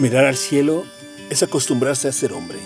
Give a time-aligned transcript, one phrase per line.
[0.00, 0.86] Mirar al cielo
[1.28, 2.58] es acostumbrarse a ser hombre.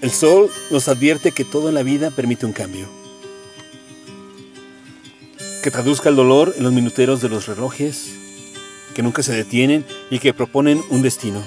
[0.00, 2.88] El sol nos advierte que todo en la vida permite un cambio.
[5.62, 8.14] Que traduzca el dolor en los minuteros de los relojes,
[8.94, 11.42] que nunca se detienen y que proponen un destino,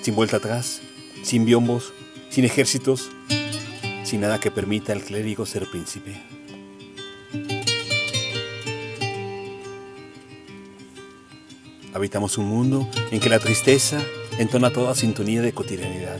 [0.00, 0.80] sin vuelta atrás,
[1.22, 1.92] sin biombos,
[2.30, 3.10] sin ejércitos,
[4.04, 6.14] sin nada que permita al clérigo ser príncipe.
[11.94, 14.02] Habitamos un mundo en que la tristeza
[14.40, 16.18] entona toda sintonía de cotidianidad,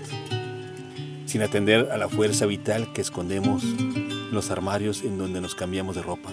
[1.27, 5.97] sin atender a la fuerza vital que escondemos en los armarios en donde nos cambiamos
[5.97, 6.31] de ropa.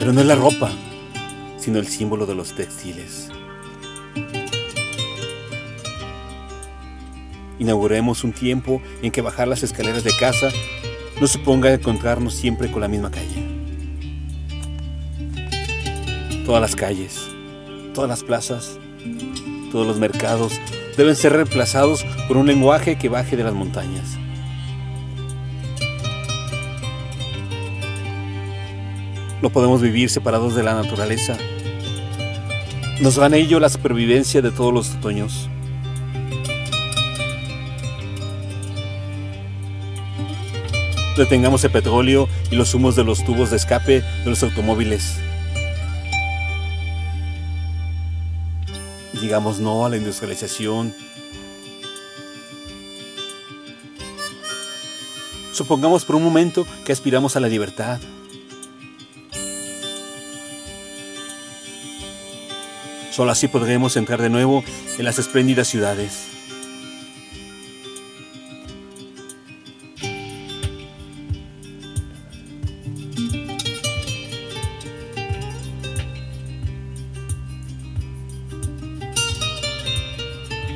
[0.00, 0.72] Pero no es la ropa,
[1.56, 3.28] sino el símbolo de los textiles.
[7.60, 10.50] Inauguremos un tiempo en que bajar las escaleras de casa
[11.20, 13.46] no suponga encontrarnos siempre con la misma calle.
[16.44, 17.35] Todas las calles,
[17.96, 18.78] todas las plazas,
[19.72, 20.52] todos los mercados
[20.98, 24.18] deben ser reemplazados por un lenguaje que baje de las montañas.
[29.40, 31.38] No podemos vivir separados de la naturaleza.
[33.00, 35.48] Nos gana ello la supervivencia de todos los otoños.
[41.16, 45.18] Detengamos el petróleo y los humos de los tubos de escape de los automóviles.
[49.20, 50.94] Digamos no a la industrialización.
[55.52, 57.98] Supongamos por un momento que aspiramos a la libertad.
[63.10, 64.62] Solo así podremos entrar de nuevo
[64.98, 66.35] en las espléndidas ciudades.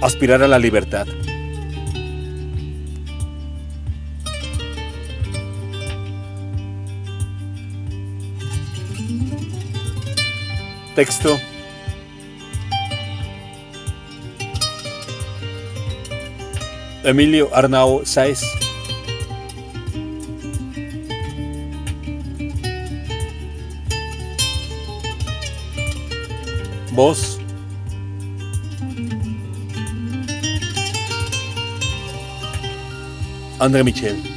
[0.01, 1.07] Aspirar a la libertad.
[10.95, 11.41] Texto.
[17.03, 18.43] Emilio Arnau Sáez.
[26.93, 27.40] Voz.
[33.61, 34.30] André Michel.